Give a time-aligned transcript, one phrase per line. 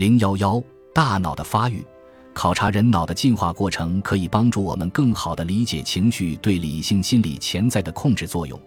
[0.00, 1.84] 零幺幺，大脑的发育。
[2.32, 8.58] 考察人脑的进化过程，可以帮助我们更好地理解情绪对理性心理潜在的控制作用，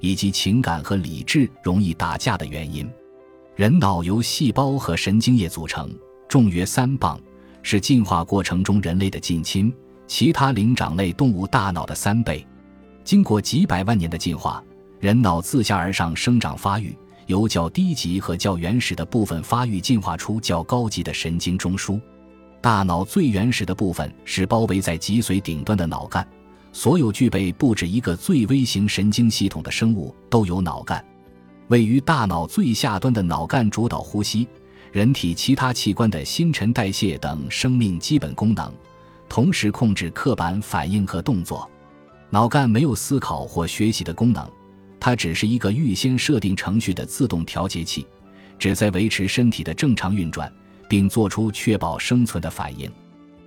[0.00, 2.90] 以及情感和理智容易打架的原因。
[3.54, 5.88] 人脑由细胞和神经液组成，
[6.28, 7.20] 重约三磅，
[7.62, 9.72] 是进化过程中人类的近亲，
[10.08, 12.44] 其他灵长类动物大脑的三倍。
[13.04, 14.60] 经过几百万年的进化，
[14.98, 16.98] 人脑自下而上生长发育，
[17.30, 22.00] 由较低级和较原始的部分发育进化出较高级的神经中枢。
[22.60, 26.26] 大脑最原始的部分是包围在脊髓顶端的脑干。
[26.72, 31.04] 所有具备不止一个最微型神经系统的生物都有脑干。
[31.68, 34.46] 位于大脑最下端的脑干主导呼吸、
[34.90, 38.72] 人体其他器官的新陈代谢等生命基本功能，
[39.28, 41.70] 同时控制刻板反应和动作。
[42.28, 44.48] 脑干没有思考或学习的功能，
[45.00, 48.06] 它只是一个预先设定程序的自动调节器，
[48.58, 50.52] 旨在维持身体的正常运转。
[50.90, 52.90] 并做出确保生存的反应。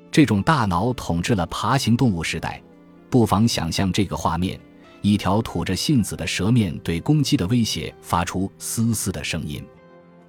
[0.09, 2.63] 这种大脑统治了爬行动物时代。
[3.09, 4.57] 不妨想象这个画面：
[5.01, 9.61] 一条吐着信子的蛇面对攻击的威胁，发出嘶嘶的声音。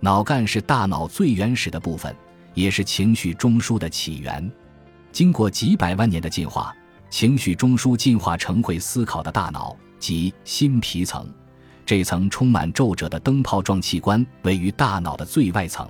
[0.00, 2.14] 脑干是大脑最原始的部分，
[2.52, 4.50] 也是情绪中枢的起源。
[5.12, 6.74] 经过几百万年的进化，
[7.10, 11.26] 情绪中枢进化成会思考的大脑，即新皮层。
[11.86, 15.88] 这层充满皱褶的灯泡状器官位于大脑的最外层。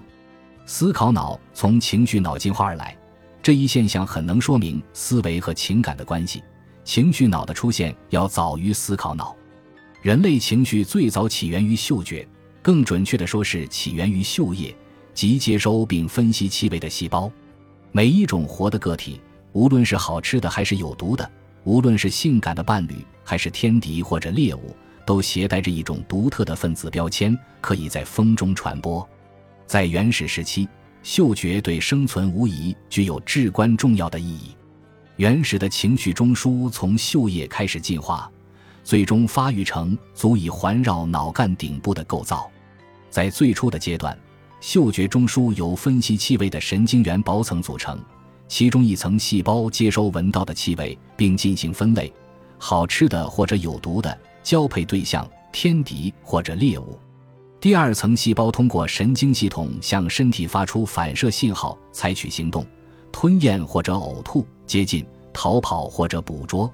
[0.66, 2.96] 思考脑从情绪脑进化而来，
[3.42, 6.42] 这一现象很能说明思维和情感的关系。
[6.82, 9.36] 情绪脑的出现要早于思考脑。
[10.02, 12.26] 人类情绪最早起源于嗅觉，
[12.60, 14.74] 更准确的说是起源于嗅液
[15.14, 17.30] 即接收并分析气味的细胞。
[17.92, 19.20] 每一种活的个体，
[19.52, 21.30] 无论是好吃的还是有毒的，
[21.64, 24.76] 无论是性感的伴侣还是天敌或者猎物，
[25.06, 29.06] 都携带着一种独特的分子标签，可以在风中传播。
[29.66, 30.68] 在原始时期，
[31.02, 34.54] 嗅觉对生存无疑具有至关重要的意义。
[35.16, 38.30] 原始的情绪中枢从嗅液开始进化，
[38.82, 42.50] 最终发育成足以环绕脑干顶部的构造。
[43.08, 44.18] 在最初的阶段，
[44.60, 47.98] 嗅觉中枢由分析气味的神经元薄层组成，
[48.46, 52.12] 其中一层细胞接收闻到的气味并进行分类：
[52.58, 56.98] 好吃的或者有毒的，交配对象、天敌或者猎物。
[57.60, 62.64] 第二层细胞通过神经系统向身体发出反射信号，采取行动，
[63.10, 66.70] 吞咽或者呕吐、接近、逃跑或者捕捉。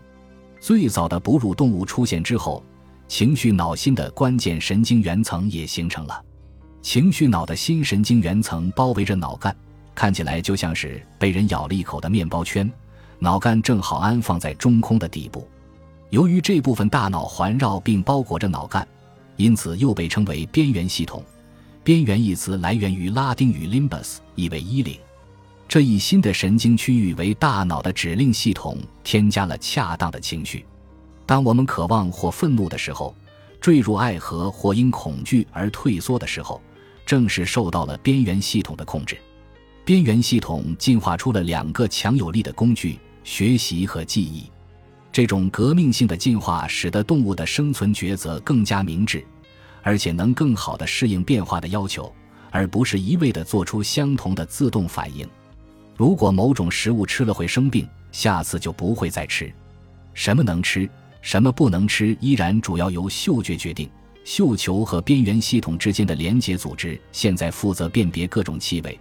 [0.61, 2.63] 最早的哺乳动物出现之后，
[3.07, 6.23] 情绪脑新的关键神经元层也形成了。
[6.83, 9.57] 情绪脑的新神经元层包围着脑干，
[9.95, 12.71] 看起来就像是被人咬了一口的面包圈。
[13.19, 15.47] 脑干正好安放在中空的底部。
[16.09, 18.87] 由于这部分大脑环绕并包裹着脑干。
[19.37, 21.25] 因此又被称为边缘系统。
[21.83, 24.99] 边缘一词来源于拉丁语 limbus，意为衣领。
[25.67, 30.67] 这一新的神经区域为大脑的指令系统添加了恰当的情绪。
[31.25, 33.15] 当我们渴望或愤怒的时候，
[33.63, 36.61] 坠入爱河或因恐惧而退缩的时候，
[37.07, 39.17] 正是受到了边缘系统的控制。
[39.91, 44.45] 边缘系统进化出了两个强有力的工具：学习和记忆。
[45.11, 49.27] 这种革命性的进化使得动物的生存抉择更加明智，
[49.83, 52.15] 而且能更好地适应变化的要求，
[52.53, 55.29] 而不是一味地做出相同的自动反应。
[55.97, 59.53] 如果某种食物吃了会生病，下次就不会再吃。
[60.15, 60.89] 什么能吃，
[61.21, 63.91] 什么不能吃，依然主要由嗅觉决定。
[64.23, 68.97] 嗅球和边缘系统之间的连接组织现在负责辨别各种气味，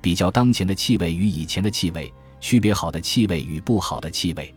[0.00, 4.54] 比较当前的气味与以前的气味，区别好的气味与不好的气味。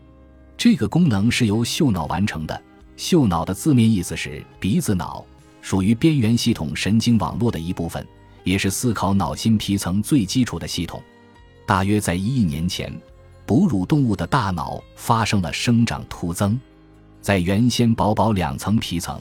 [0.58, 2.62] 这个功能是由嗅脑完成的。
[2.98, 5.26] 嗅脑的字面意思是鼻子脑，
[5.62, 8.06] 属于边缘系统神经网络的一部分，
[8.44, 11.02] 也是思考脑新皮层最基础的系统。
[11.66, 12.94] 大约在一亿年前，
[13.48, 16.60] 哺乳动物的大脑发生了生长突增，
[17.22, 19.20] 在原先薄薄两层皮层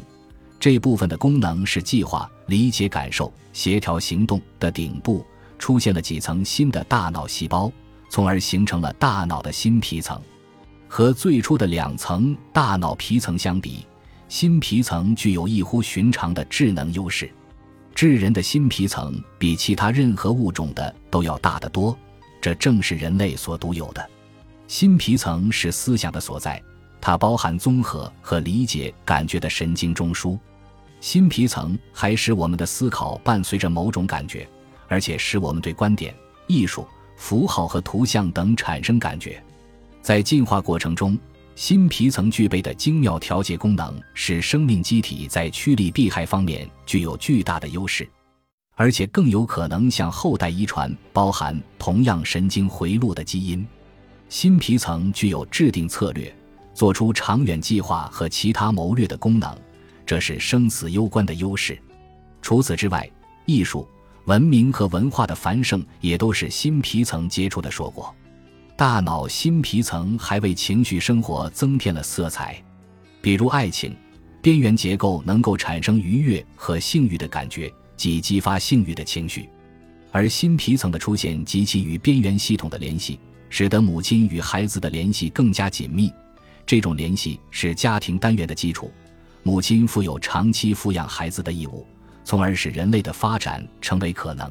[0.59, 5.25] 这部分的功能是计划、理解、感受、协调行动的顶部，
[5.61, 7.71] 出现了几层新的大脑细胞，
[8.09, 10.21] 从而形成了大脑的新皮层。
[10.89, 13.87] 和最初的两层大脑皮层相比，
[14.27, 17.31] 新皮层具有异乎寻常的智能优势。
[17.95, 21.97] 智人的新皮层比其他任何物种的都要大得多，
[22.41, 24.11] 这正是人类所独有的。
[24.67, 26.61] 新皮层是思想的所在，
[27.01, 30.39] 它包含综合和理解感觉的神经中枢。
[31.01, 34.49] 新皮层还使我们的思考伴随着某种感觉，
[34.91, 36.13] 而且使我们对观点、
[36.49, 36.85] 艺术、
[37.17, 39.41] 符号和图像等产生感觉。
[40.03, 41.17] 在进化过程中，
[41.55, 48.09] 新皮层具备的精妙调节功能，使生命机体在趋利避害方面具有巨大的优势。
[48.75, 53.65] 而且更有可能向后代遗传包含同样神经回路的基因。
[54.29, 56.35] 新皮层具有制定策略、
[56.75, 59.57] 做出长远计划和其他谋略的功能，
[60.05, 61.79] 这是生死攸关的优势。
[62.41, 63.09] 除此之外，
[63.45, 63.87] 艺术、
[64.31, 68.15] 文明和文化的繁盛也都是新皮层接触的硕果。
[68.77, 72.63] 大脑新皮层还为情绪生活增添了色彩，
[73.21, 73.93] 比如爱情，
[74.41, 79.49] 边缘结构能够产生愉悦和性欲的感觉，即激发性欲的情绪。
[80.13, 83.19] 而新皮层的出现及其与边缘系统的联系，
[83.49, 86.09] 使得母亲与孩子的联系更加紧密。
[86.65, 88.93] 这种联系是家庭单元的基础，
[89.43, 91.85] 母亲负有长期抚养孩子的义务，
[92.31, 94.49] 从而使人类的发展成为可能。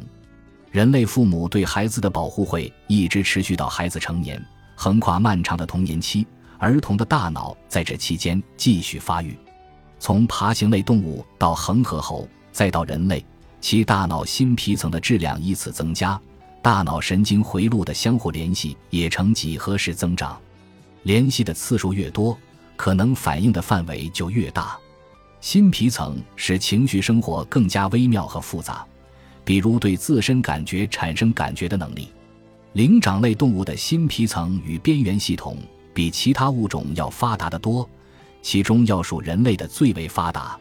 [0.70, 4.38] 人类父母对孩子的保护会一直持续到孩子成年，
[4.76, 6.28] 横跨漫长的童年期。
[6.58, 9.40] 儿童的大脑在这期间继续发育。
[9.98, 13.26] 从爬行类动物到恒河猴，再到人类，
[13.62, 16.20] 其大脑新皮层的质量依次增加，
[16.62, 20.38] 大脑神经回路的相互联系也呈几何式增长。
[21.04, 22.38] 联系的次数越多，
[22.76, 24.78] 可能反应的范围就越大。
[25.42, 28.86] 新皮层使情绪生活更加微妙和复杂。
[29.46, 32.10] 比如对自身感觉产生感觉的能力，
[32.74, 35.58] 灵长类动物的新皮层与边缘系统
[35.94, 37.90] 比其他物种要发达得多，
[38.42, 40.60] 其中要数人类的最为发达。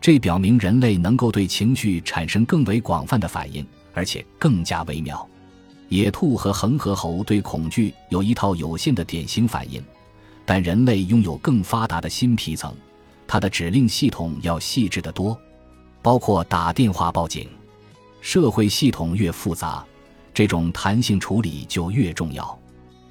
[0.00, 5.28] 这表明人类能够对情绪产生更为广泛的反应，而且更加微妙。
[5.88, 9.82] 野兔和恒河猴对恐惧有一套有限的典型反应，
[10.46, 12.72] 但人类拥有更发达的新皮层，
[13.32, 15.40] 它的指令系统要细致得多，
[16.02, 17.48] 包括打电话报警。
[18.20, 19.86] 社会系统越复杂，
[20.34, 22.58] 这种弹性处理就越重要。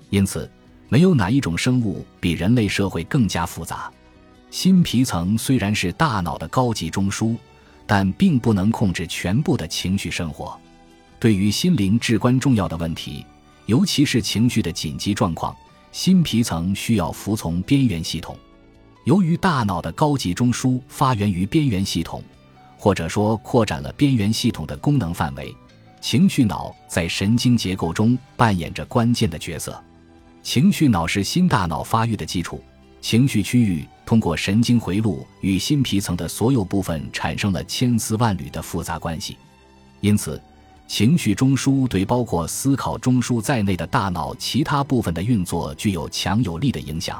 [0.10, 0.52] 因此，
[0.90, 3.90] 没有哪一种生物比人类社会更加复杂。
[4.52, 7.38] 新皮层虽然是大脑的高级中枢，
[7.88, 10.60] 但并不能控制全部的情绪生活。
[11.18, 13.26] 对于心灵至关重要的问题，
[13.68, 15.56] 尤其是情绪的紧急状况，
[15.94, 18.38] 新皮层需要服从边缘系统。
[19.10, 22.24] 由于大脑的高级中枢发源于边缘系统。
[22.78, 25.52] 或者说，扩展了边缘系统的功能范围，
[26.00, 29.84] 情绪脑在神经结构中扮演着关键的角色。
[30.44, 32.62] 情绪脑是新大脑发育的基础，
[33.02, 39.36] 情绪区域通过神经回路与新皮层的所有部分产生了千丝万缕的复杂关系。
[40.02, 40.40] 因此，
[40.88, 47.20] 情绪中枢对包括思考中枢在内的大脑其他部分的运作具有强有力的影响。